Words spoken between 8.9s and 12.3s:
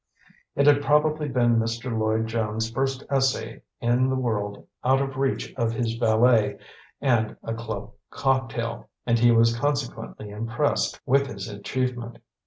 and he was consequently impressed with his achievement.